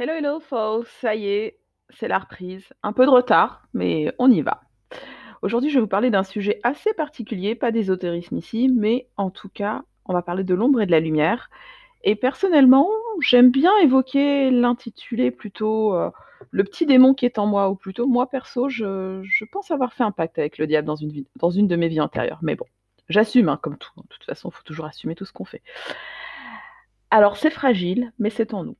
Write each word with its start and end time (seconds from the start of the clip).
Hello, 0.00 0.12
hello, 0.12 0.38
folks, 0.38 0.86
ça 1.00 1.16
y 1.16 1.26
est, 1.26 1.58
c'est 1.90 2.06
la 2.06 2.20
reprise. 2.20 2.72
Un 2.84 2.92
peu 2.92 3.04
de 3.04 3.10
retard, 3.10 3.66
mais 3.74 4.14
on 4.20 4.30
y 4.30 4.42
va. 4.42 4.60
Aujourd'hui, 5.42 5.70
je 5.70 5.74
vais 5.74 5.80
vous 5.80 5.88
parler 5.88 6.08
d'un 6.10 6.22
sujet 6.22 6.60
assez 6.62 6.94
particulier, 6.94 7.56
pas 7.56 7.72
d'ésotérisme 7.72 8.36
ici, 8.36 8.68
mais 8.72 9.08
en 9.16 9.30
tout 9.30 9.48
cas, 9.48 9.82
on 10.04 10.12
va 10.12 10.22
parler 10.22 10.44
de 10.44 10.54
l'ombre 10.54 10.80
et 10.80 10.86
de 10.86 10.92
la 10.92 11.00
lumière. 11.00 11.50
Et 12.04 12.14
personnellement, 12.14 12.88
j'aime 13.20 13.50
bien 13.50 13.76
évoquer 13.78 14.52
l'intitulé 14.52 15.32
plutôt 15.32 15.92
euh, 15.96 16.10
le 16.52 16.62
petit 16.62 16.86
démon 16.86 17.12
qui 17.12 17.26
est 17.26 17.40
en 17.40 17.46
moi, 17.48 17.68
ou 17.68 17.74
plutôt 17.74 18.06
moi 18.06 18.30
perso, 18.30 18.68
je, 18.68 19.20
je 19.24 19.44
pense 19.50 19.72
avoir 19.72 19.94
fait 19.94 20.04
un 20.04 20.12
pacte 20.12 20.38
avec 20.38 20.58
le 20.58 20.68
diable 20.68 20.86
dans 20.86 20.94
une, 20.94 21.24
dans 21.40 21.50
une 21.50 21.66
de 21.66 21.74
mes 21.74 21.88
vies 21.88 22.00
antérieures. 22.00 22.38
Mais 22.42 22.54
bon, 22.54 22.66
j'assume, 23.08 23.48
hein, 23.48 23.58
comme 23.60 23.76
tout. 23.76 23.90
De 23.96 24.06
toute 24.10 24.26
façon, 24.26 24.50
il 24.50 24.54
faut 24.54 24.62
toujours 24.62 24.86
assumer 24.86 25.16
tout 25.16 25.24
ce 25.24 25.32
qu'on 25.32 25.44
fait. 25.44 25.62
Alors, 27.10 27.36
c'est 27.36 27.50
fragile, 27.50 28.12
mais 28.20 28.30
c'est 28.30 28.54
en 28.54 28.62
nous. 28.62 28.76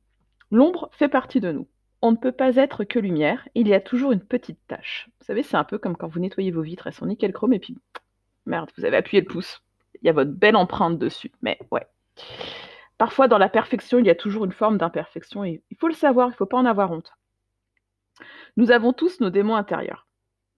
L'ombre 0.51 0.89
fait 0.93 1.09
partie 1.09 1.39
de 1.39 1.51
nous. 1.51 1.67
On 2.01 2.11
ne 2.11 2.17
peut 2.17 2.31
pas 2.31 2.55
être 2.55 2.83
que 2.83 2.97
lumière, 2.97 3.47
il 3.55 3.67
y 3.67 3.73
a 3.73 3.81
toujours 3.81 4.11
une 4.11 4.23
petite 4.23 4.59
tache. 4.67 5.09
Vous 5.19 5.25
savez, 5.25 5.43
c'est 5.43 5.57
un 5.57 5.63
peu 5.63 5.77
comme 5.77 5.97
quand 5.97 6.07
vous 6.07 6.19
nettoyez 6.19 6.51
vos 6.51 6.61
vitres, 6.61 6.87
elles 6.87 6.93
sont 6.93 7.05
nickel 7.05 7.33
chrome, 7.33 7.53
et 7.53 7.59
puis, 7.59 7.77
merde, 8.45 8.71
vous 8.77 8.85
avez 8.85 8.97
appuyé 8.97 9.21
le 9.21 9.27
pouce. 9.27 9.61
Il 10.01 10.07
y 10.07 10.09
a 10.09 10.13
votre 10.13 10.31
belle 10.31 10.55
empreinte 10.55 10.97
dessus. 10.97 11.31
Mais 11.41 11.59
ouais. 11.71 11.85
Parfois, 12.97 13.27
dans 13.27 13.37
la 13.37 13.49
perfection, 13.49 13.99
il 13.99 14.05
y 14.05 14.09
a 14.09 14.15
toujours 14.15 14.45
une 14.45 14.51
forme 14.51 14.77
d'imperfection, 14.77 15.43
et 15.43 15.61
il 15.69 15.77
faut 15.77 15.87
le 15.87 15.93
savoir, 15.93 16.27
il 16.29 16.31
ne 16.31 16.35
faut 16.35 16.45
pas 16.45 16.57
en 16.57 16.65
avoir 16.65 16.91
honte. 16.91 17.13
Nous 18.57 18.71
avons 18.71 18.93
tous 18.93 19.19
nos 19.19 19.29
démons 19.29 19.55
intérieurs. 19.55 20.07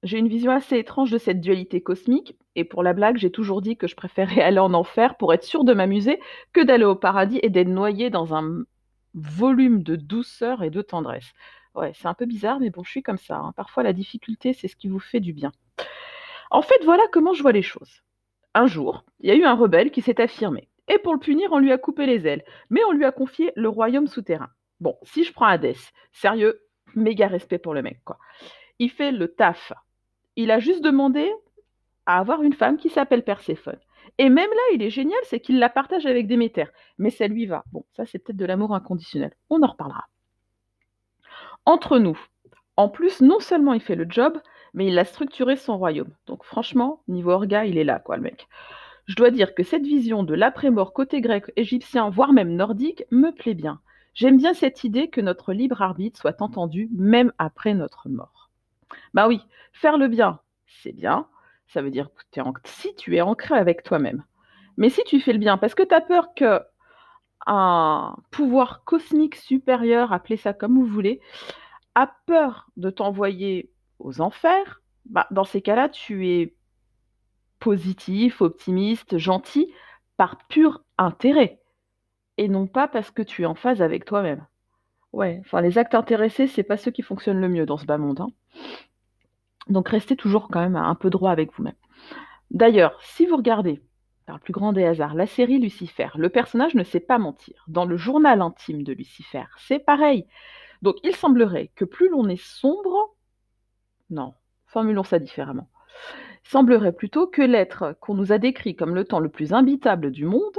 J'ai 0.03 0.17
une 0.17 0.28
vision 0.28 0.52
assez 0.52 0.78
étrange 0.78 1.12
de 1.12 1.17
cette 1.17 1.42
dualité 1.42 1.81
cosmique, 1.81 2.36
et 2.55 2.64
pour 2.64 2.81
la 2.81 2.94
blague, 2.94 3.17
j'ai 3.17 3.31
toujours 3.31 3.62
dit 3.62 3.78
que 3.78 3.88
je 3.88 3.95
préférais 3.95 4.42
aller 4.42 4.59
en 4.59 4.73
enfer 4.73 5.17
pour 5.17 5.34
être 5.34 5.44
sûr 5.44 5.64
de 5.64 5.73
m'amuser 5.73 6.20
que 6.53 6.62
d'aller 6.62 6.86
au 6.86 6.95
paradis 6.95 7.39
et 7.44 7.50
d'être 7.50 7.67
noyé 7.67 8.09
dans 8.09 8.34
un 8.34 8.64
volume 9.14 9.84
de 9.84 9.96
douceur 9.96 10.64
et 10.64 10.70
de 10.70 10.82
tendresse. 10.82 11.34
Ouais, 11.76 11.92
c'est 11.96 12.08
un 12.08 12.14
peu 12.14 12.26
bizarre, 12.26 12.60
mais 12.60 12.70
bon, 12.70 12.84
je 12.84 12.92
suis 12.92 13.04
comme 13.04 13.18
ça. 13.18 13.38
hein. 13.38 13.53
Parfois, 13.56 13.84
la 13.84 13.94
difficulté, 13.94 14.53
c'est 14.53 14.68
ce 14.68 14.76
qui 14.76 14.90
vous 14.90 15.00
fait 15.00 15.20
du 15.20 15.34
bien. 15.34 15.52
En 16.50 16.62
fait, 16.62 16.84
voilà 16.84 17.03
comment 17.12 17.34
je 17.34 17.42
vois 17.42 17.53
les 17.53 17.62
choses. 17.62 18.03
Un 18.53 18.68
jour, 18.68 19.06
il 19.22 19.30
y 19.30 19.31
a 19.31 19.36
eu 19.36 19.45
un 19.45 19.53
rebelle 19.56 19.92
qui 19.92 20.02
s'est 20.02 20.20
affirmé. 20.20 20.68
Et 20.90 20.98
pour 20.98 21.14
le 21.14 21.20
punir, 21.20 21.53
on 21.53 21.59
lui 21.59 21.72
a 21.72 21.78
coupé 21.78 22.06
les 22.06 22.28
ailes. 22.28 22.44
Mais 22.70 22.84
on 22.84 22.92
lui 22.92 23.06
a 23.06 23.12
confié 23.14 23.53
le 23.56 23.70
royaume 23.70 24.08
souterrain. 24.08 24.50
Bon, 24.81 24.98
si 25.03 25.23
je 25.23 25.31
prends 25.31 25.46
Hadès, 25.46 25.78
sérieux, 26.12 26.59
méga 26.96 27.28
respect 27.28 27.59
pour 27.59 27.73
le 27.73 27.81
mec, 27.81 28.02
quoi. 28.03 28.18
Il 28.80 28.90
fait 28.90 29.12
le 29.12 29.30
taf. 29.30 29.72
Il 30.36 30.52
a 30.52 30.59
juste 30.59 30.84
demandé 30.84 31.31
à 32.06 32.18
avoir 32.18 32.42
une 32.44 32.53
femme 32.53 32.78
qui 32.78 32.90
s'appelle 32.90 33.23
Perséphone. 33.23 33.80
Et 34.17 34.30
même 34.30 34.50
là, 34.50 34.73
il 34.73 34.81
est 34.81 34.90
génial, 34.90 35.20
c'est 35.23 35.40
qu'il 35.40 35.59
la 35.59 35.70
partage 35.70 36.06
avec 36.06 36.28
Déméter. 36.28 36.66
Mais 36.98 37.09
ça 37.09 37.28
lui 37.28 37.45
va. 37.45 37.64
Bon, 37.72 37.86
ça, 37.95 38.06
c'est 38.06 38.20
peut-être 38.20 38.38
de 38.38 38.45
l'amour 38.45 38.76
inconditionnel. 38.76 39.34
On 39.50 39.64
en 39.64 39.68
reparlera. 39.68 40.06
Entre 41.66 42.00
nous, 42.00 42.20
en 42.78 42.90
plus, 42.90 43.22
non 43.22 43.40
seulement 43.40 43.73
il 43.73 43.81
fait 43.81 43.95
le 43.95 44.08
job, 44.09 44.40
mais 44.73 44.88
il 44.88 44.98
a 44.98 45.06
structuré 45.06 45.56
son 45.56 45.78
royaume. 45.78 46.14
Donc 46.26 46.44
franchement, 46.44 47.03
niveau 47.08 47.31
orga, 47.31 47.66
il 47.66 47.78
est 47.78 47.84
là, 47.84 48.00
quoi, 48.00 48.16
le 48.16 48.23
mec. 48.23 48.48
Je 49.06 49.16
dois 49.16 49.31
dire 49.31 49.53
que 49.53 49.64
cette 49.64 49.86
vision 49.86 50.23
de 50.23 50.34
l'après-mort 50.34 50.94
côté 50.94 51.22
grec, 51.22 51.52
égyptien, 51.56 52.09
voire 52.09 52.34
même 52.34 52.56
nordique, 52.56 53.03
me 53.12 53.31
plaît 53.31 53.53
bien. 53.53 53.81
J'aime 54.14 54.38
bien 54.38 54.53
cette 54.53 54.84
idée 54.84 55.09
que 55.09 55.22
notre 55.22 55.53
libre 55.53 55.81
arbitre 55.81 56.20
soit 56.20 56.42
entendu 56.42 56.90
même 56.92 57.31
après 57.38 57.73
notre 57.73 58.09
mort. 58.09 58.50
Bah 59.14 59.28
oui, 59.28 59.42
faire 59.73 59.98
le 59.98 60.08
bien, 60.08 60.40
c'est 60.66 60.92
bien. 60.92 61.28
Ça 61.73 61.81
veut 61.81 61.89
dire 61.89 62.09
que 62.33 62.50
si 62.66 62.95
tu 62.95 63.16
es 63.16 63.22
ancré 63.22 63.55
avec 63.55 63.83
toi-même. 63.83 64.23
Mais 64.77 64.89
si 64.89 65.03
tu 65.05 65.19
fais 65.22 65.33
le 65.33 65.39
bien 65.39 65.58
parce 65.58 65.73
que 65.73 65.83
tu 65.83 65.95
as 65.95 66.02
peur 66.02 66.33
que 66.36 66.59
un 67.47 68.16
pouvoir 68.30 68.83
cosmique 68.83 69.36
supérieur, 69.36 70.11
appelez 70.13 70.38
ça 70.38 70.53
comme 70.53 70.75
vous 70.75 70.86
voulez, 70.86 71.22
a 71.95 72.11
peur 72.25 72.69
de 72.78 72.89
t'envoyer 72.89 73.72
aux 74.00 74.22
enfers, 74.22 74.81
bah, 75.05 75.28
dans 75.31 75.44
ces 75.44 75.61
cas-là, 75.61 75.89
tu 75.89 76.28
es 76.28 76.55
positif, 77.59 78.41
optimiste, 78.41 79.17
gentil, 79.17 79.72
par 80.17 80.38
pur 80.47 80.84
intérêt, 80.97 81.59
et 82.38 82.47
non 82.47 82.67
pas 82.67 82.88
parce 82.88 83.12
que 83.12 83.22
tu 83.22 83.44
es 83.44 83.46
en 83.46 83.56
phase 83.56 83.81
avec 83.81 84.06
toi-même. 84.06 84.46
Ouais, 85.13 85.41
enfin, 85.46 85.62
les 85.62 85.78
actes 85.78 85.96
intéressés, 85.96 86.47
c'est 86.47 86.63
pas 86.63 86.78
ceux 86.78 86.91
qui 86.91 87.01
fonctionnent 87.01 87.41
le 87.41 87.50
mieux 87.50 87.66
dans 87.66 87.78
ce 87.78 87.85
bas 87.85 87.97
monde. 87.97 88.22
hein. 88.22 88.29
Donc 89.67 89.89
restez 89.89 90.16
toujours 90.16 90.47
quand 90.49 90.61
même 90.61 90.75
un 90.75 90.95
peu 90.95 91.09
droit 91.09 91.31
avec 91.31 91.53
vous-même. 91.53 91.75
D'ailleurs, 92.49 92.99
si 93.01 93.25
vous 93.25 93.38
regardez, 93.38 93.81
par 94.25 94.35
le 94.35 94.41
plus 94.41 94.53
grand 94.53 94.73
des 94.73 94.83
hasards, 94.83 95.16
la 95.16 95.27
série 95.27 95.59
Lucifer, 95.59 96.09
le 96.16 96.29
personnage 96.29 96.75
ne 96.75 96.83
sait 96.83 96.99
pas 96.99 97.17
mentir. 97.17 97.63
Dans 97.67 97.85
le 97.85 97.97
journal 97.97 98.41
intime 98.41 98.83
de 98.83 98.94
Lucifer, 98.94 99.45
c'est 99.57 99.79
pareil. 99.79 100.27
Donc 100.81 100.95
il 101.03 101.16
semblerait 101.16 101.72
que 101.75 101.85
plus 101.85 102.09
l'on 102.09 102.27
est 102.27 102.41
sombre, 102.41 103.16
non, 104.09 104.33
formulons 104.66 105.03
ça 105.03 105.19
différemment. 105.19 105.69
Il 106.45 106.49
semblerait 106.49 106.93
plutôt 106.93 107.28
que 107.28 107.41
l'être 107.41 107.95
qu'on 108.01 108.16
nous 108.16 108.31
a 108.31 108.38
décrit 108.38 108.75
comme 108.75 108.95
le 108.95 109.05
temps 109.05 109.19
le 109.19 109.29
plus 109.29 109.53
imbitable 109.53 110.11
du 110.11 110.25
monde, 110.25 110.57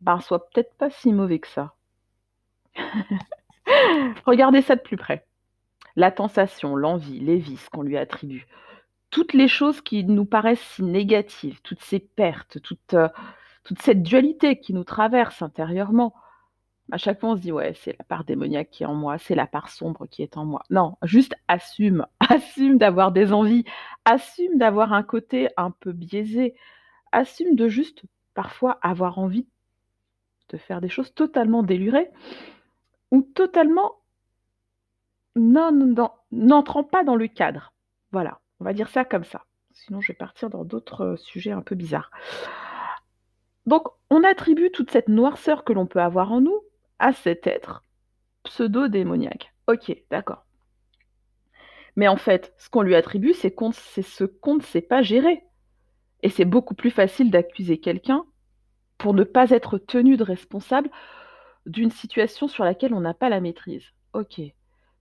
ben, 0.00 0.20
soit 0.20 0.48
peut-être 0.50 0.74
pas 0.76 0.90
si 0.90 1.12
mauvais 1.12 1.40
que 1.40 1.48
ça. 1.48 1.74
Regardez 4.26 4.62
ça 4.62 4.76
de 4.76 4.80
plus 4.80 4.96
près. 4.96 5.26
La 5.96 6.10
tentation, 6.10 6.76
l'envie, 6.76 7.20
les 7.20 7.36
vices 7.36 7.68
qu'on 7.68 7.82
lui 7.82 7.96
attribue, 7.96 8.46
toutes 9.10 9.32
les 9.32 9.48
choses 9.48 9.80
qui 9.80 10.04
nous 10.04 10.24
paraissent 10.24 10.60
si 10.60 10.82
négatives, 10.82 11.60
toutes 11.62 11.82
ces 11.82 11.98
pertes, 11.98 12.60
toute, 12.62 12.94
euh, 12.94 13.08
toute 13.64 13.82
cette 13.82 14.02
dualité 14.02 14.60
qui 14.60 14.72
nous 14.72 14.84
traverse 14.84 15.42
intérieurement, 15.42 16.14
à 16.92 16.96
chaque 16.96 17.20
fois 17.20 17.30
on 17.30 17.36
se 17.36 17.40
dit 17.40 17.52
ouais, 17.52 17.74
c'est 17.74 17.96
la 17.98 18.04
part 18.04 18.24
démoniaque 18.24 18.70
qui 18.70 18.82
est 18.82 18.86
en 18.86 18.94
moi, 18.94 19.18
c'est 19.18 19.34
la 19.34 19.46
part 19.46 19.68
sombre 19.68 20.06
qui 20.06 20.22
est 20.22 20.36
en 20.36 20.44
moi. 20.44 20.62
Non, 20.70 20.96
juste 21.02 21.34
assume, 21.48 22.06
assume 22.20 22.78
d'avoir 22.78 23.12
des 23.12 23.32
envies, 23.32 23.64
assume 24.04 24.58
d'avoir 24.58 24.92
un 24.92 25.02
côté 25.02 25.48
un 25.56 25.70
peu 25.70 25.92
biaisé, 25.92 26.54
assume 27.12 27.54
de 27.56 27.68
juste 27.68 28.02
parfois 28.34 28.78
avoir 28.82 29.18
envie 29.18 29.46
de 30.48 30.56
faire 30.56 30.80
des 30.80 30.88
choses 30.88 31.14
totalement 31.14 31.62
délurées 31.62 32.10
ou 33.10 33.22
totalement 33.22 33.99
n'entrant 35.36 36.84
pas 36.84 37.04
dans 37.04 37.16
le 37.16 37.28
cadre. 37.28 37.72
Voilà, 38.12 38.40
on 38.60 38.64
va 38.64 38.72
dire 38.72 38.88
ça 38.88 39.04
comme 39.04 39.24
ça. 39.24 39.44
Sinon, 39.72 40.00
je 40.00 40.08
vais 40.08 40.16
partir 40.16 40.50
dans 40.50 40.64
d'autres 40.64 41.02
euh, 41.02 41.16
sujets 41.16 41.52
un 41.52 41.62
peu 41.62 41.74
bizarres. 41.74 42.10
Donc, 43.66 43.86
on 44.10 44.24
attribue 44.24 44.70
toute 44.70 44.90
cette 44.90 45.08
noirceur 45.08 45.64
que 45.64 45.72
l'on 45.72 45.86
peut 45.86 46.00
avoir 46.00 46.32
en 46.32 46.40
nous 46.40 46.60
à 46.98 47.12
cet 47.12 47.46
être 47.46 47.84
pseudo-démoniaque. 48.42 49.54
Ok, 49.68 49.96
d'accord. 50.10 50.44
Mais 51.96 52.08
en 52.08 52.16
fait, 52.16 52.52
ce 52.58 52.68
qu'on 52.68 52.82
lui 52.82 52.94
attribue, 52.94 53.34
c'est 53.34 53.54
ce 54.02 54.24
qu'on 54.24 54.56
ne 54.56 54.62
sait 54.62 54.80
pas 54.80 55.02
gérer. 55.02 55.44
Et 56.22 56.28
c'est 56.28 56.44
beaucoup 56.44 56.74
plus 56.74 56.90
facile 56.90 57.30
d'accuser 57.30 57.78
quelqu'un 57.78 58.24
pour 58.98 59.14
ne 59.14 59.24
pas 59.24 59.50
être 59.50 59.78
tenu 59.78 60.16
de 60.16 60.24
responsable 60.24 60.90
d'une 61.66 61.90
situation 61.90 62.48
sur 62.48 62.64
laquelle 62.64 62.94
on 62.94 63.00
n'a 63.00 63.14
pas 63.14 63.28
la 63.28 63.40
maîtrise. 63.40 63.84
Ok. 64.12 64.40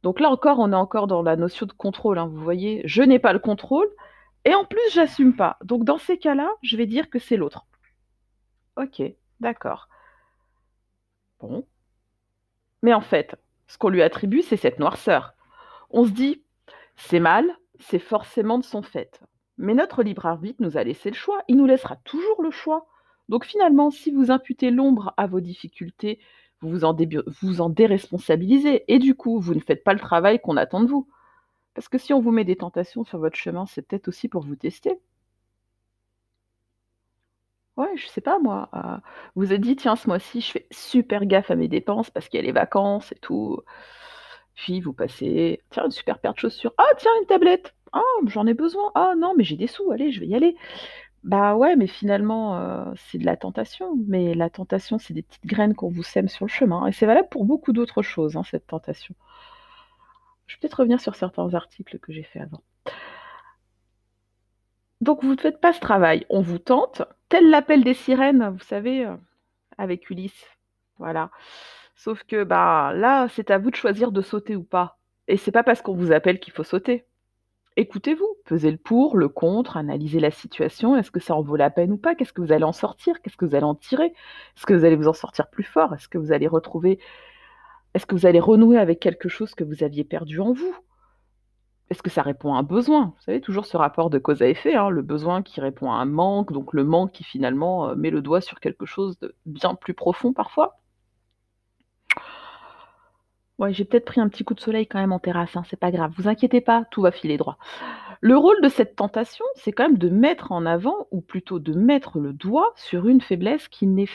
Donc 0.03 0.19
là 0.19 0.29
encore, 0.29 0.59
on 0.59 0.71
est 0.71 0.75
encore 0.75 1.07
dans 1.07 1.21
la 1.21 1.35
notion 1.35 1.65
de 1.65 1.73
contrôle. 1.73 2.17
hein, 2.17 2.27
vous 2.27 2.41
voyez, 2.41 2.81
je 2.85 3.01
n'ai 3.03 3.19
pas 3.19 3.33
le 3.33 3.39
contrôle 3.39 3.89
et 4.45 4.55
en 4.55 4.65
plus, 4.65 4.79
j'assume 4.93 5.35
pas. 5.35 5.57
Donc 5.63 5.83
dans 5.83 5.97
ces 5.97 6.17
cas-là, 6.17 6.49
je 6.61 6.77
vais 6.77 6.85
dire 6.85 7.09
que 7.09 7.19
c'est 7.19 7.37
l'autre. 7.37 7.65
Ok, 8.77 9.01
d'accord. 9.39 9.89
Bon. 11.39 11.65
Mais 12.81 12.93
en 12.93 13.01
fait, 13.01 13.35
ce 13.67 13.77
qu'on 13.77 13.89
lui 13.89 14.01
attribue, 14.01 14.41
c'est 14.41 14.57
cette 14.57 14.79
noirceur. 14.79 15.33
On 15.89 16.05
se 16.05 16.11
dit, 16.11 16.43
c'est 16.95 17.19
mal, 17.19 17.45
c'est 17.79 17.99
forcément 17.99 18.57
de 18.57 18.63
son 18.63 18.81
fait. 18.81 19.21
Mais 19.57 19.73
notre 19.73 20.03
libre 20.03 20.25
arbitre 20.25 20.61
nous 20.61 20.77
a 20.77 20.83
laissé 20.83 21.09
le 21.09 21.15
choix. 21.15 21.43
Il 21.49 21.57
nous 21.57 21.65
laissera 21.65 21.97
toujours 21.97 22.41
le 22.41 22.51
choix. 22.51 22.87
Donc 23.27 23.45
finalement, 23.45 23.91
si 23.91 24.11
vous 24.11 24.31
imputez 24.31 24.71
l'ombre 24.71 25.13
à 25.17 25.27
vos 25.27 25.41
difficultés, 25.41 26.19
vous 26.61 26.69
vous 27.41 27.61
en, 27.61 27.69
déresponsabilisez. 27.69 28.83
Et 28.87 28.99
du 28.99 29.15
coup, 29.15 29.39
vous 29.39 29.53
ne 29.55 29.59
faites 29.61 29.83
pas 29.83 29.93
le 29.93 29.99
travail 29.99 30.39
qu'on 30.39 30.57
attend 30.57 30.81
de 30.81 30.87
vous. 30.87 31.07
Parce 31.73 31.87
que 31.89 31.97
si 31.97 32.13
on 32.13 32.19
vous 32.21 32.31
met 32.31 32.45
des 32.45 32.57
tentations 32.57 33.03
sur 33.05 33.19
votre 33.19 33.37
chemin, 33.37 33.65
c'est 33.65 33.81
peut-être 33.83 34.07
aussi 34.09 34.27
pour 34.27 34.43
vous 34.43 34.55
tester. 34.55 34.99
Ouais, 37.77 37.95
je 37.95 38.07
sais 38.07 38.21
pas 38.21 38.39
moi. 38.39 38.69
euh, 38.73 38.97
vous 39.35 39.45
vous 39.45 39.53
êtes 39.53 39.61
dit, 39.61 39.75
tiens, 39.77 39.95
ce 39.95 40.07
mois-ci, 40.07 40.41
je 40.41 40.51
fais 40.51 40.67
super 40.71 41.25
gaffe 41.25 41.49
à 41.49 41.55
mes 41.55 41.69
dépenses 41.69 42.09
parce 42.09 42.27
qu'il 42.27 42.37
y 42.39 42.43
a 42.43 42.45
les 42.45 42.51
vacances 42.51 43.11
et 43.13 43.15
tout. 43.15 43.61
Puis 44.55 44.81
vous 44.81 44.93
passez, 44.93 45.61
tiens, 45.69 45.85
une 45.85 45.91
super 45.91 46.19
paire 46.19 46.33
de 46.33 46.39
chaussures. 46.39 46.73
Ah, 46.77 46.89
tiens, 46.97 47.11
une 47.21 47.27
tablette. 47.27 47.73
Ah, 47.93 48.01
j'en 48.27 48.45
ai 48.47 48.53
besoin. 48.53 48.91
Ah, 48.95 49.13
non, 49.17 49.33
mais 49.37 49.43
j'ai 49.45 49.55
des 49.55 49.67
sous, 49.67 49.91
allez, 49.91 50.11
je 50.11 50.19
vais 50.19 50.27
y 50.27 50.35
aller. 50.35 50.57
Bah 51.23 51.55
ouais, 51.55 51.75
mais 51.75 51.87
finalement, 51.87 52.93
c'est 52.95 53.17
de 53.17 53.25
la 53.25 53.37
tentation. 53.37 53.95
Mais 54.07 54.33
la 54.33 54.49
tentation, 54.49 54.97
c'est 54.99 55.13
des 55.13 55.21
petites 55.23 55.45
graines 55.45 55.75
qu'on 55.75 55.89
vous 55.89 56.03
sème 56.03 56.27
sur 56.29 56.45
le 56.45 56.49
chemin. 56.49 56.85
Et 56.87 56.91
c'est 56.91 57.05
valable 57.05 57.29
pour 57.29 57.45
beaucoup 57.45 57.73
d'autres 57.73 58.01
choses, 58.01 58.37
hein, 58.37 58.43
cette 58.43 58.67
tentation. 58.67 59.15
Je 60.47 60.55
vais 60.55 60.59
peut-être 60.61 60.79
revenir 60.81 60.99
sur 60.99 61.15
certains 61.15 61.53
articles 61.53 61.99
que 61.99 62.11
j'ai 62.11 62.23
fait 62.23 62.39
avant. 62.41 62.61
Donc 65.01 65.23
vous 65.23 65.35
ne 65.35 65.39
faites 65.39 65.61
pas 65.61 65.73
ce 65.73 65.79
travail, 65.79 66.25
on 66.29 66.41
vous 66.41 66.57
tente, 66.59 67.01
tel 67.29 67.49
l'appel 67.49 67.83
des 67.83 67.93
sirènes, 67.93 68.49
vous 68.49 68.63
savez, 68.63 69.07
avec 69.77 70.09
Ulysse. 70.09 70.45
Voilà. 70.97 71.31
Sauf 71.95 72.23
que, 72.23 72.43
bah, 72.45 72.93
là, 72.95 73.27
c'est 73.29 73.51
à 73.51 73.57
vous 73.59 73.71
de 73.71 73.75
choisir 73.77 74.11
de 74.13 74.21
sauter 74.21 74.55
ou 74.55 74.63
pas. 74.63 74.99
Et 75.27 75.37
c'est 75.37 75.51
pas 75.51 75.63
parce 75.63 75.81
qu'on 75.81 75.95
vous 75.95 76.11
appelle 76.13 76.39
qu'il 76.39 76.53
faut 76.53 76.63
sauter. 76.63 77.05
Écoutez-vous, 77.79 78.27
pesez 78.43 78.71
le 78.71 78.77
pour, 78.77 79.15
le 79.15 79.29
contre, 79.29 79.77
analysez 79.77 80.19
la 80.19 80.31
situation, 80.31 80.97
est-ce 80.97 81.11
que 81.11 81.21
ça 81.21 81.33
en 81.33 81.41
vaut 81.41 81.55
la 81.55 81.69
peine 81.69 81.93
ou 81.93 81.97
pas? 81.97 82.13
Qu'est-ce 82.13 82.33
que 82.33 82.41
vous 82.41 82.51
allez 82.51 82.65
en 82.65 82.73
sortir? 82.73 83.21
Qu'est-ce 83.21 83.37
que 83.37 83.45
vous 83.45 83.55
allez 83.55 83.63
en 83.63 83.73
tirer? 83.73 84.07
Est-ce 84.07 84.65
que 84.65 84.73
vous 84.73 84.83
allez 84.83 84.97
vous 84.97 85.07
en 85.07 85.13
sortir 85.13 85.49
plus 85.49 85.63
fort? 85.63 85.93
Est-ce 85.93 86.09
que 86.09 86.17
vous 86.17 86.33
allez 86.33 86.47
retrouver 86.47 86.99
est-ce 87.93 88.05
que 88.05 88.15
vous 88.15 88.25
allez 88.25 88.39
renouer 88.39 88.77
avec 88.77 88.99
quelque 88.99 89.29
chose 89.29 89.55
que 89.55 89.63
vous 89.63 89.83
aviez 89.83 90.03
perdu 90.03 90.39
en 90.39 90.53
vous? 90.53 90.75
Est-ce 91.89 92.03
que 92.03 92.09
ça 92.11 92.21
répond 92.21 92.53
à 92.53 92.59
un 92.59 92.63
besoin? 92.63 93.13
Vous 93.17 93.23
savez, 93.23 93.41
toujours 93.41 93.65
ce 93.65 93.77
rapport 93.77 94.11
de 94.11 94.19
cause 94.19 94.43
à 94.43 94.47
effet, 94.47 94.75
hein, 94.75 94.89
le 94.89 95.01
besoin 95.01 95.41
qui 95.41 95.59
répond 95.59 95.91
à 95.91 95.95
un 95.95 96.05
manque, 96.05 96.51
donc 96.51 96.73
le 96.73 96.83
manque 96.83 97.11
qui 97.11 97.23
finalement 97.23 97.89
euh, 97.89 97.95
met 97.95 98.11
le 98.11 98.21
doigt 98.21 98.41
sur 98.41 98.59
quelque 98.59 98.85
chose 98.85 99.17
de 99.19 99.35
bien 99.47 99.73
plus 99.73 99.95
profond 99.95 100.33
parfois. 100.33 100.78
Ouais, 103.59 103.73
j'ai 103.73 103.83
peut-être 103.83 104.05
pris 104.05 104.21
un 104.21 104.29
petit 104.29 104.45
coup 104.45 104.53
de 104.53 104.61
soleil 104.61 104.87
quand 104.87 104.99
même 104.99 105.11
en 105.11 105.19
terrasse, 105.19 105.57
hein, 105.57 105.63
c'est 105.69 105.79
pas 105.79 105.91
grave. 105.91 106.13
Vous 106.17 106.29
inquiétez 106.29 106.61
pas, 106.61 106.85
tout 106.91 107.01
va 107.01 107.11
filer 107.11 107.37
droit. 107.37 107.57
Le 108.21 108.37
rôle 108.37 108.61
de 108.61 108.69
cette 108.69 108.95
tentation, 108.95 109.43
c'est 109.55 109.73
quand 109.73 109.83
même 109.83 109.97
de 109.97 110.09
mettre 110.09 110.53
en 110.53 110.65
avant, 110.65 111.07
ou 111.11 111.19
plutôt 111.19 111.59
de 111.59 111.73
mettre 111.73 112.19
le 112.19 112.31
doigt 112.31 112.71
sur 112.77 113.09
une 113.09 113.19
faiblesse 113.19 113.67
qui 113.67 113.85
n'est 113.85 114.07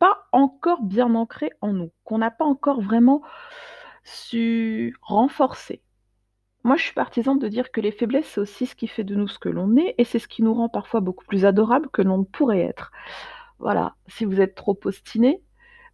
pas 0.00 0.26
encore 0.32 0.82
bien 0.82 1.14
ancrée 1.14 1.52
en 1.60 1.72
nous, 1.72 1.92
qu'on 2.02 2.18
n'a 2.18 2.32
pas 2.32 2.44
encore 2.44 2.80
vraiment 2.80 3.22
su 4.02 4.96
renforcer. 5.00 5.80
Moi, 6.64 6.74
je 6.74 6.82
suis 6.82 6.94
partisane 6.94 7.38
de 7.38 7.48
dire 7.48 7.70
que 7.70 7.80
les 7.80 7.92
faiblesses, 7.92 8.26
c'est 8.26 8.40
aussi 8.40 8.66
ce 8.66 8.74
qui 8.74 8.88
fait 8.88 9.04
de 9.04 9.14
nous 9.14 9.28
ce 9.28 9.38
que 9.38 9.48
l'on 9.48 9.76
est, 9.76 9.94
et 9.98 10.04
c'est 10.04 10.18
ce 10.18 10.26
qui 10.26 10.42
nous 10.42 10.54
rend 10.54 10.68
parfois 10.68 11.00
beaucoup 11.00 11.24
plus 11.24 11.44
adorables 11.44 11.88
que 11.90 12.02
l'on 12.02 12.18
ne 12.18 12.24
pourrait 12.24 12.62
être. 12.62 12.90
Voilà, 13.60 13.94
si 14.08 14.24
vous 14.24 14.40
êtes 14.40 14.56
trop 14.56 14.78
obstiné, 14.84 15.40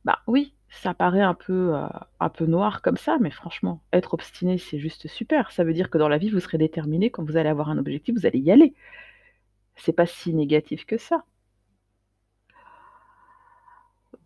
bah 0.07 0.21
oui, 0.27 0.54
ça 0.83 0.95
paraît 0.95 1.21
un 1.23 1.35
peu, 1.35 1.75
heu, 1.75 1.87
un 2.21 2.29
peu 2.29 2.47
noir 2.47 2.83
comme 2.83 2.97
ça, 2.97 3.19
mais 3.21 3.31
franchement, 3.31 3.83
être 3.93 4.15
obstiné, 4.15 4.59
c'est 4.59 4.79
juste 4.79 5.09
super. 5.09 5.51
Ça 5.53 5.65
veut 5.65 5.73
dire 5.75 5.91
que 5.91 5.99
dans 5.99 6.09
la 6.09 6.19
vie, 6.19 6.31
vous 6.31 6.41
serez 6.41 6.59
déterminé, 6.59 7.11
quand 7.11 7.25
vous 7.25 7.37
allez 7.37 7.49
avoir 7.49 7.71
un 7.71 7.79
objectif, 7.79 8.15
vous 8.17 8.27
allez 8.27 8.41
y 8.41 8.51
aller. 8.51 8.75
C'est 9.77 9.93
pas 9.93 10.07
si 10.07 10.35
négatif 10.35 10.85
que 10.85 10.99
ça. 10.99 11.25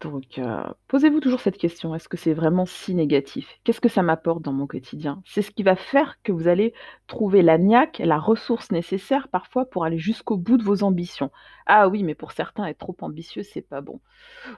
Donc, 0.00 0.39
heu, 0.39 0.62
posez-vous 0.87 1.19
toujours 1.21 1.41
cette 1.41 1.59
question: 1.59 1.95
«Est-ce 1.95 2.09
que 2.09 2.17
c'est 2.17 2.33
vraiment 2.35 2.67
si 2.67 2.95
négatif? 2.95 3.59
Qu'est-ce 3.65 3.81
que 3.81 3.89
ça 3.89 4.03
m'apporte 4.03 4.43
dans 4.43 4.53
mon 4.53 4.67
quotidien?» 4.67 5.23
c'est 5.27 5.43
ce 5.43 5.50
qui 5.50 5.62
va 5.65 5.75
faire 5.77 6.19
que 6.23 6.31
vous 6.33 6.47
allez 6.47 6.73
trouver 7.09 7.43
la 7.43 7.59
niaque, 7.59 7.99
la 8.05 8.19
ressource 8.19 8.71
nécessaire 8.71 9.29
parfois 9.29 9.65
pour 9.69 9.85
aller 9.85 9.99
jusqu'au 9.99 10.37
bout 10.37 10.56
de 10.56 10.62
vos 10.62 10.83
ambitions. 10.85 11.31
Ah 11.67 11.89
oui, 11.89 12.05
mais 12.05 12.15
pour 12.15 12.33
certains, 12.33 12.67
être 12.67 12.79
trop 12.79 12.97
ambitieux, 13.00 13.43
c'est 13.43 13.62
pas 13.62 13.81
bon. 13.81 14.00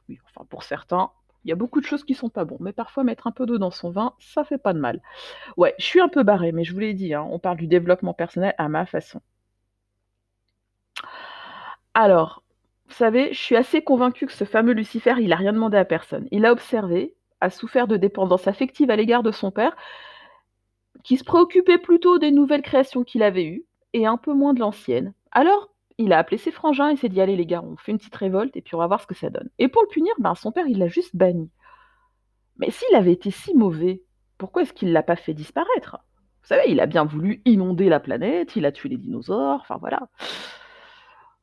Oui, 0.09 0.19
enfin 0.27 0.47
pour 0.51 0.65
certains, 0.65 1.11
il 1.45 1.49
y 1.49 1.53
a 1.53 1.57
beaucoup 1.57 1.81
de 1.81 1.87
choses 1.87 2.05
qui 2.05 2.15
sont 2.15 2.29
pas 2.29 2.45
bon, 2.45 2.57
mais 2.61 2.73
parfois 2.73 3.05
mettre 3.05 3.27
un 3.27 3.33
peu 3.33 3.47
d'eau 3.47 3.59
dans 3.59 3.71
son 3.71 3.91
vin, 3.91 4.15
ça 4.19 4.45
fait 4.45 4.59
pas 4.59 4.73
de 4.73 4.79
mal. 4.79 5.01
Ouais, 5.57 5.75
je 5.79 5.85
suis 5.85 6.01
un 6.01 6.09
peu 6.09 6.23
barrée, 6.23 6.53
mais 6.53 6.65
je 6.65 6.73
vous 6.73 6.81
l'ai 6.81 6.95
dit, 6.95 7.15
hein, 7.15 7.27
on 7.31 7.39
parle 7.39 7.57
du 7.57 7.67
développement 7.67 8.15
personnel 8.15 8.55
à 8.59 8.69
ma 8.69 8.87
façon. 8.87 9.21
Alors, 11.95 12.43
vous 12.89 12.95
savez, 12.95 13.33
je 13.33 13.39
suis 13.41 13.57
assez 13.57 13.83
convaincue 13.83 14.27
que 14.27 14.33
ce 14.33 14.45
fameux 14.45 14.73
Lucifer, 14.73 15.15
il 15.21 15.33
a 15.33 15.37
rien 15.37 15.53
demandé 15.53 15.77
à 15.77 15.85
personne. 15.85 16.27
Il 16.31 16.45
a 16.45 16.53
observé, 16.53 17.15
a 17.41 17.51
souffert 17.51 17.87
de 17.87 17.97
dépendance 17.97 18.49
affective 18.49 18.91
à 18.91 18.97
l'égard 18.97 19.23
de 19.23 19.33
son 19.33 19.51
père, 19.51 19.77
qui 21.05 21.17
se 21.17 21.25
préoccupait 21.25 21.79
plutôt 21.79 22.19
des 22.19 22.31
nouvelles 22.31 22.63
créations 22.63 23.05
qu'il 23.05 23.23
avait 23.23 23.45
eues, 23.45 23.65
et 23.93 24.07
un 24.07 24.17
peu 24.17 24.35
moins 24.35 24.55
de 24.55 24.61
l'ancienne. 24.61 25.15
Alors, 25.33 25.70
il 26.01 26.15
a 26.15 26.19
appelé 26.19 26.39
ses 26.39 26.51
frangins 26.51 26.89
et 26.89 26.97
s'est 26.97 27.11
dit 27.11 27.21
allez 27.21 27.37
les 27.37 27.47
gars, 27.47 27.63
on 27.63 27.77
fait 27.77 27.93
une 27.93 27.99
petite 27.99 28.15
révolte 28.15 28.57
et 28.57 28.63
puis 28.63 28.75
on 28.75 28.79
va 28.79 28.87
voir 28.87 29.01
ce 29.03 29.07
que 29.07 29.15
ça 29.15 29.29
donne. 29.29 29.51
Et 29.59 29.69
pour 29.69 29.83
le 29.83 29.89
punir, 29.89 30.15
ben, 30.19 30.35
son 30.35 30.51
père, 30.51 30.67
il 30.67 30.79
l'a 30.79 30.89
juste 30.89 31.15
banni. 31.15 31.51
Mais 32.57 32.71
s'il 32.71 32.95
avait 32.95 33.13
été 33.13 33.31
si 33.31 33.55
mauvais, 33.55 34.03
pourquoi 34.39 34.63
est-ce 34.63 34.73
qu'il 34.73 34.93
l'a 34.93 35.03
pas 35.03 35.17
fait 35.17 35.35
disparaître? 35.35 35.99
Vous 36.43 36.49
savez, 36.49 36.65
il 36.69 36.81
a 36.81 36.87
bien 36.87 37.05
voulu 37.05 37.43
inonder 37.45 37.91
la 37.91 38.01
planète, 38.01 38.57
il 38.57 38.65
a 38.65 38.73
tué 38.73 38.89
les 38.89 38.97
dinosaures, 38.97 39.61
enfin 39.61 39.77
voilà. 39.77 40.09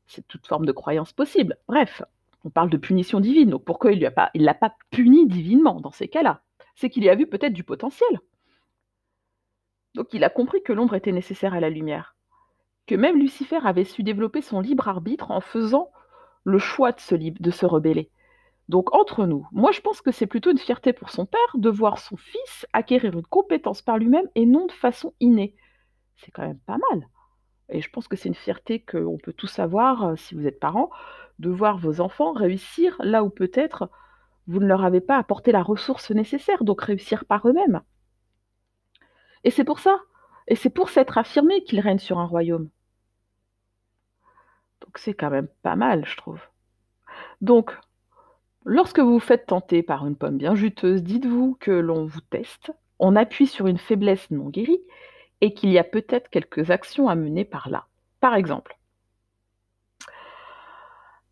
C'est 0.07 0.27
toute 0.27 0.47
forme 0.47 0.65
de 0.65 0.71
croyance 0.71 1.13
possible. 1.13 1.57
Bref, 1.67 2.01
on 2.43 2.49
parle 2.49 2.71
de 2.71 2.77
punition 2.77 3.19
divine, 3.19 3.51
donc 3.51 3.63
pourquoi 3.63 3.91
il 3.91 3.99
ne 3.99 4.09
pas, 4.09 4.31
l'a 4.33 4.55
pas 4.55 4.75
puni 4.89 5.27
divinement 5.27 5.79
dans 5.79 5.91
ces 5.91 6.07
cas-là? 6.07 6.41
C'est 6.75 6.89
qu'il 6.89 7.03
y 7.03 7.09
a 7.09 7.15
vu 7.15 7.27
peut-être 7.27 7.53
du 7.53 7.63
potentiel. 7.63 8.19
Donc 9.93 10.13
il 10.13 10.23
a 10.23 10.29
compris 10.29 10.63
que 10.63 10.73
l'ombre 10.73 10.95
était 10.95 11.11
nécessaire 11.11 11.53
à 11.53 11.59
la 11.59 11.69
lumière 11.69 12.16
que 12.87 12.95
même 12.95 13.19
Lucifer 13.19 13.59
avait 13.63 13.83
su 13.83 14.01
développer 14.01 14.41
son 14.41 14.61
libre 14.61 14.87
arbitre 14.87 15.29
en 15.29 15.41
faisant 15.41 15.91
le 16.43 16.57
choix 16.57 16.93
de 16.93 17.51
se, 17.51 17.65
rebeller. 17.65 18.09
Donc 18.69 18.95
entre 18.95 19.25
nous, 19.25 19.45
moi 19.51 19.71
je 19.71 19.81
pense 19.81 20.01
que 20.01 20.11
c'est 20.11 20.27
plutôt 20.27 20.51
une 20.51 20.57
fierté 20.57 20.93
pour 20.93 21.09
son 21.09 21.25
père 21.25 21.39
de 21.55 21.69
voir 21.69 21.99
son 21.99 22.15
fils 22.15 22.65
acquérir 22.73 23.13
une 23.13 23.25
compétence 23.25 23.81
par 23.81 23.97
lui-même 23.97 24.27
et 24.35 24.45
non 24.45 24.65
de 24.65 24.71
façon 24.71 25.13
innée. 25.19 25.55
C'est 26.15 26.31
quand 26.31 26.47
même 26.47 26.59
pas 26.59 26.77
mal. 26.91 27.07
Et 27.69 27.81
je 27.81 27.89
pense 27.89 28.07
que 28.07 28.15
c'est 28.15 28.29
une 28.29 28.35
fierté 28.35 28.79
qu'on 28.79 29.17
peut 29.17 29.33
tous 29.33 29.59
avoir, 29.59 30.05
euh, 30.05 30.15
si 30.15 30.35
vous 30.35 30.47
êtes 30.47 30.59
parents, 30.59 30.89
de 31.39 31.49
voir 31.49 31.77
vos 31.77 31.99
enfants 31.99 32.31
réussir 32.31 32.95
là 32.99 33.23
où 33.23 33.29
peut-être 33.29 33.89
vous 34.47 34.59
ne 34.59 34.65
leur 34.65 34.85
avez 34.85 35.01
pas 35.01 35.17
apporté 35.17 35.51
la 35.51 35.61
ressource 35.61 36.11
nécessaire, 36.11 36.63
donc 36.63 36.81
réussir 36.81 37.25
par 37.25 37.45
eux-mêmes. 37.47 37.81
Et 39.43 39.51
c'est 39.51 39.65
pour 39.65 39.79
ça, 39.79 39.99
et 40.47 40.55
c'est 40.55 40.69
pour 40.69 40.89
s'être 40.89 41.17
affirmé 41.17 41.63
qu'ils 41.65 41.81
règnent 41.81 41.99
sur 41.99 42.19
un 42.19 42.25
royaume. 42.25 42.69
Donc 44.87 44.97
c'est 44.99 45.13
quand 45.13 45.29
même 45.29 45.49
pas 45.63 45.75
mal, 45.75 46.05
je 46.05 46.15
trouve. 46.15 46.39
Donc, 47.41 47.77
lorsque 48.63 48.99
vous 48.99 49.11
vous 49.13 49.19
faites 49.19 49.45
tenter 49.45 49.83
par 49.83 50.07
une 50.07 50.15
pomme 50.15 50.37
bien 50.37 50.55
juteuse, 50.55 51.03
dites-vous 51.03 51.57
que 51.59 51.71
l'on 51.71 52.05
vous 52.05 52.21
teste, 52.21 52.71
on 52.97 53.17
appuie 53.17 53.47
sur 53.47 53.67
une 53.67 53.77
faiblesse 53.77 54.31
non 54.31 54.47
guérie 54.49 54.79
et 55.41 55.53
qu'il 55.53 55.71
y 55.71 55.77
a 55.77 55.83
peut-être 55.83 56.29
quelques 56.29 56.71
actions 56.71 57.09
à 57.09 57.15
mener 57.15 57.43
par 57.43 57.69
là. 57.69 57.85
Par 58.21 58.33
exemple, 58.33 58.77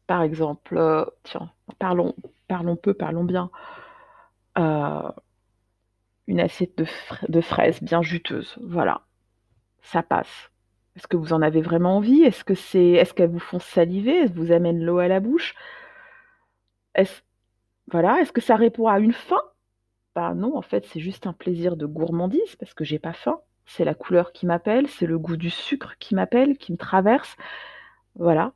par 0.06 0.22
exemple, 0.22 0.78
euh, 0.78 1.06
tiens, 1.24 1.50
parlons, 1.80 2.14
parlons 2.50 2.76
peu, 2.76 2.94
parlons 2.94 3.24
bien. 3.24 3.50
Euh, 4.58 5.10
une 6.28 6.42
assiette 6.42 6.78
de, 6.78 6.86
de 7.30 7.42
fraises 7.42 7.82
bien 7.82 8.02
juteuse, 8.02 8.58
voilà, 8.62 9.02
ça 9.82 10.04
passe. 10.04 10.52
Est-ce 10.96 11.08
que 11.08 11.18
vous 11.18 11.34
en 11.34 11.42
avez 11.42 11.62
vraiment 11.62 11.98
envie? 11.98 12.24
Est-ce 12.24 12.44
que 12.44 12.56
c'est 12.56 12.92
est-ce 12.92 13.14
qu'elles 13.14 13.30
vous 13.32 13.40
font 13.40 13.60
saliver? 13.60 14.22
Elles 14.24 14.34
vous 14.34 14.52
amènent 14.52 14.84
l'eau 14.84 15.00
à 15.00 15.08
la 15.08 15.20
bouche? 15.20 15.56
Est-ce 16.96 17.22
voilà, 17.92 18.20
est-ce 18.22 18.32
que 18.32 18.42
ça 18.42 18.56
répond 18.56 18.88
à 18.88 19.00
une 19.00 19.14
faim? 19.14 19.42
Bah 20.16 20.34
non, 20.36 20.58
en 20.58 20.62
fait, 20.62 20.86
c'est 20.88 21.00
juste 21.00 21.28
un 21.28 21.34
plaisir 21.34 21.78
de 21.78 21.86
gourmandise 21.86 22.56
parce 22.58 22.74
que 22.74 22.84
j'ai 22.86 23.00
pas 23.00 23.14
faim. 23.14 23.40
C'est 23.66 23.86
la 23.86 23.96
couleur 23.96 24.32
qui 24.34 24.46
m'appelle, 24.46 24.88
c'est 24.90 25.06
le 25.08 25.20
goût 25.20 25.38
du 25.38 25.50
sucre 25.50 25.98
qui 26.00 26.16
m'appelle, 26.16 26.58
qui 26.58 26.72
me 26.72 26.78
traverse. 26.78 27.36
Voilà. 28.16 28.54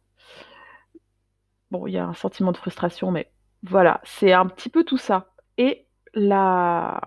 Bon, 1.71 1.87
il 1.87 1.93
y 1.93 1.97
a 1.97 2.05
un 2.05 2.13
sentiment 2.13 2.51
de 2.51 2.57
frustration, 2.57 3.11
mais 3.11 3.31
voilà, 3.63 4.01
c'est 4.03 4.33
un 4.33 4.47
petit 4.47 4.69
peu 4.69 4.83
tout 4.83 4.97
ça. 4.97 5.33
Et 5.57 5.87
la 6.13 7.01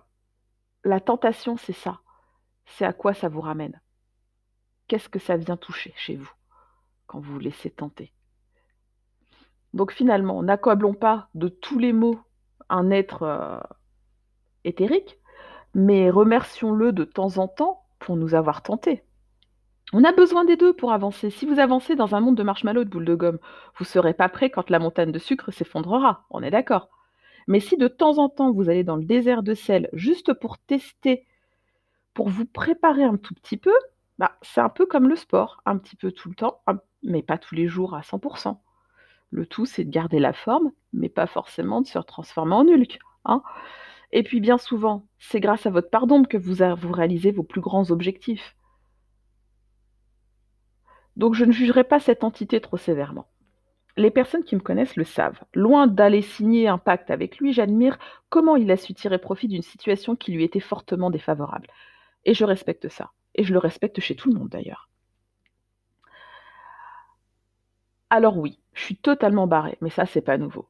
la 0.84 1.00
tentation, 1.00 1.56
c'est 1.56 1.72
ça. 1.74 2.00
C'est 2.66 2.86
à 2.86 2.94
quoi 2.94 3.14
ça 3.14 3.28
vous 3.28 3.42
ramène 3.42 3.81
qu'est-ce 4.92 5.08
que 5.08 5.18
ça 5.18 5.38
vient 5.38 5.56
toucher 5.56 5.94
chez 5.96 6.16
vous 6.16 6.30
quand 7.06 7.18
vous 7.18 7.32
vous 7.32 7.38
laissez 7.38 7.70
tenter? 7.70 8.12
Donc 9.72 9.90
finalement, 9.90 10.42
n'accablons 10.42 10.92
pas 10.92 11.30
de 11.34 11.48
tous 11.48 11.78
les 11.78 11.94
mots 11.94 12.20
un 12.68 12.90
être 12.90 13.22
euh, 13.22 13.58
éthérique, 14.64 15.18
mais 15.72 16.10
remercions-le 16.10 16.92
de 16.92 17.04
temps 17.04 17.38
en 17.38 17.48
temps 17.48 17.86
pour 18.00 18.16
nous 18.16 18.34
avoir 18.34 18.62
tentés. 18.62 19.02
On 19.94 20.04
a 20.04 20.12
besoin 20.12 20.44
des 20.44 20.58
deux 20.58 20.74
pour 20.74 20.92
avancer. 20.92 21.30
Si 21.30 21.46
vous 21.46 21.58
avancez 21.58 21.96
dans 21.96 22.14
un 22.14 22.20
monde 22.20 22.36
de 22.36 22.42
marshmallows 22.42 22.84
de 22.84 22.90
boules 22.90 23.06
de 23.06 23.14
gomme, 23.14 23.38
vous 23.78 23.84
ne 23.84 23.88
serez 23.88 24.12
pas 24.12 24.28
prêt 24.28 24.50
quand 24.50 24.68
la 24.68 24.78
montagne 24.78 25.10
de 25.10 25.18
sucre 25.18 25.50
s'effondrera, 25.52 26.26
on 26.28 26.42
est 26.42 26.50
d'accord. 26.50 26.90
Mais 27.46 27.60
si 27.60 27.78
de 27.78 27.88
temps 27.88 28.18
en 28.18 28.28
temps 28.28 28.52
vous 28.52 28.68
allez 28.68 28.84
dans 28.84 28.96
le 28.96 29.06
désert 29.06 29.42
de 29.42 29.54
sel 29.54 29.88
juste 29.94 30.34
pour 30.34 30.58
tester, 30.58 31.24
pour 32.12 32.28
vous 32.28 32.44
préparer 32.44 33.04
un 33.04 33.16
tout 33.16 33.32
petit 33.32 33.56
peu, 33.56 33.72
bah, 34.18 34.36
c'est 34.42 34.60
un 34.60 34.68
peu 34.68 34.86
comme 34.86 35.08
le 35.08 35.16
sport, 35.16 35.62
un 35.66 35.78
petit 35.78 35.96
peu 35.96 36.12
tout 36.12 36.28
le 36.28 36.34
temps, 36.34 36.62
mais 37.02 37.22
pas 37.22 37.38
tous 37.38 37.54
les 37.54 37.66
jours 37.66 37.94
à 37.94 38.00
100% 38.02 38.58
Le 39.30 39.46
tout, 39.46 39.66
c'est 39.66 39.84
de 39.84 39.90
garder 39.90 40.18
la 40.18 40.32
forme, 40.32 40.72
mais 40.92 41.08
pas 41.08 41.26
forcément 41.26 41.80
de 41.80 41.86
se 41.86 41.98
transformer 41.98 42.54
en 42.54 42.66
Hulk, 42.66 42.98
hein. 43.24 43.42
Et 44.12 44.22
puis 44.22 44.40
bien 44.40 44.58
souvent, 44.58 45.06
c'est 45.18 45.40
grâce 45.40 45.66
à 45.66 45.70
votre 45.70 45.88
pardon 45.88 46.22
que 46.24 46.36
vous 46.36 46.56
vous 46.76 46.92
réalisez 46.92 47.32
vos 47.32 47.42
plus 47.42 47.62
grands 47.62 47.90
objectifs. 47.90 48.54
Donc 51.16 51.34
je 51.34 51.44
ne 51.44 51.52
jugerai 51.52 51.84
pas 51.84 52.00
cette 52.00 52.24
entité 52.24 52.60
trop 52.60 52.76
sévèrement. 52.76 53.26
Les 53.96 54.10
personnes 54.10 54.44
qui 54.44 54.54
me 54.54 54.60
connaissent 54.60 54.96
le 54.96 55.04
savent. 55.04 55.40
Loin 55.54 55.86
d'aller 55.86 56.22
signer 56.22 56.68
un 56.68 56.78
pacte 56.78 57.10
avec 57.10 57.38
lui, 57.38 57.52
j'admire 57.52 57.98
comment 58.30 58.56
il 58.56 58.70
a 58.70 58.76
su 58.76 58.94
tirer 58.94 59.18
profit 59.18 59.48
d'une 59.48 59.62
situation 59.62 60.16
qui 60.16 60.32
lui 60.32 60.44
était 60.44 60.60
fortement 60.60 61.10
défavorable. 61.10 61.68
Et 62.24 62.34
je 62.34 62.44
respecte 62.44 62.88
ça. 62.88 63.10
Et 63.34 63.44
je 63.44 63.52
le 63.52 63.58
respecte 63.58 64.00
chez 64.00 64.16
tout 64.16 64.30
le 64.30 64.38
monde 64.38 64.48
d'ailleurs. 64.48 64.88
Alors 68.10 68.36
oui, 68.36 68.58
je 68.74 68.82
suis 68.82 68.96
totalement 68.96 69.46
barrée, 69.46 69.78
mais 69.80 69.90
ça 69.90 70.06
c'est 70.06 70.20
pas 70.20 70.36
nouveau. 70.36 70.68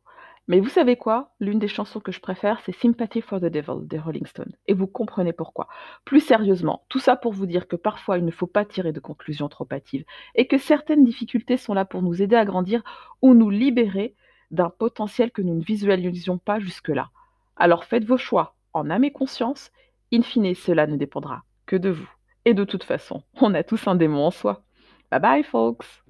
Mais 0.48 0.58
vous 0.58 0.68
savez 0.68 0.96
quoi? 0.96 1.30
L'une 1.38 1.60
des 1.60 1.68
chansons 1.68 2.00
que 2.00 2.10
je 2.10 2.20
préfère, 2.20 2.60
c'est 2.64 2.74
Sympathy 2.74 3.20
for 3.20 3.40
the 3.40 3.44
Devil 3.44 3.86
des 3.86 3.98
Rolling 3.98 4.26
Stones 4.26 4.52
et 4.66 4.74
vous 4.74 4.88
comprenez 4.88 5.32
pourquoi. 5.32 5.68
Plus 6.04 6.20
sérieusement, 6.20 6.84
tout 6.88 6.98
ça 6.98 7.14
pour 7.14 7.32
vous 7.32 7.46
dire 7.46 7.68
que 7.68 7.76
parfois 7.76 8.18
il 8.18 8.24
ne 8.24 8.30
faut 8.32 8.48
pas 8.48 8.64
tirer 8.64 8.92
de 8.92 8.98
conclusions 8.98 9.48
trop 9.48 9.66
hâtives 9.70 10.04
et 10.34 10.48
que 10.48 10.58
certaines 10.58 11.04
difficultés 11.04 11.56
sont 11.56 11.74
là 11.74 11.84
pour 11.84 12.02
nous 12.02 12.22
aider 12.22 12.36
à 12.36 12.44
grandir 12.44 12.82
ou 13.22 13.34
nous 13.34 13.50
libérer 13.50 14.16
d'un 14.50 14.68
potentiel 14.70 15.30
que 15.30 15.42
nous 15.42 15.54
ne 15.54 15.64
visualisions 15.64 16.38
pas 16.38 16.58
jusque-là. 16.58 17.10
Alors 17.56 17.84
faites 17.84 18.04
vos 18.04 18.18
choix 18.18 18.56
en 18.72 18.90
âme 18.90 19.04
et 19.04 19.12
conscience, 19.12 19.70
in 20.12 20.22
fine 20.22 20.54
cela 20.54 20.86
ne 20.86 20.96
dépendra 20.96 21.44
que 21.66 21.76
de 21.76 21.90
vous. 21.90 22.10
Et 22.44 22.54
de 22.54 22.64
toute 22.64 22.84
façon, 22.84 23.22
on 23.40 23.54
a 23.54 23.64
tous 23.64 23.86
un 23.88 23.96
démon 23.96 24.26
en 24.26 24.30
soi. 24.30 24.64
Bye 25.10 25.20
bye 25.20 25.42
folks! 25.42 26.01